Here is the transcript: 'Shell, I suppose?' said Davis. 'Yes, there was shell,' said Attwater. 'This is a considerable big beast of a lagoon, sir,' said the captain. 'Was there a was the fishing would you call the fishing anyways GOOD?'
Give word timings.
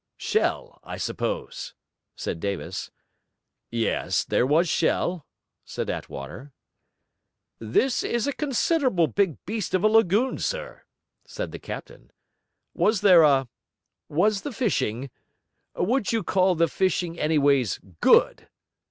'Shell, 0.17 0.79
I 0.83 0.97
suppose?' 0.97 1.75
said 2.15 2.39
Davis. 2.39 2.89
'Yes, 3.69 4.23
there 4.23 4.47
was 4.47 4.67
shell,' 4.67 5.27
said 5.63 5.91
Attwater. 5.91 6.53
'This 7.59 8.01
is 8.01 8.25
a 8.25 8.33
considerable 8.33 9.05
big 9.05 9.37
beast 9.45 9.75
of 9.75 9.83
a 9.83 9.87
lagoon, 9.87 10.39
sir,' 10.39 10.85
said 11.27 11.51
the 11.51 11.59
captain. 11.59 12.09
'Was 12.73 13.01
there 13.01 13.21
a 13.21 13.47
was 14.09 14.41
the 14.41 14.51
fishing 14.51 15.11
would 15.75 16.11
you 16.11 16.23
call 16.23 16.55
the 16.55 16.67
fishing 16.67 17.19
anyways 17.19 17.79
GOOD?' 17.99 18.49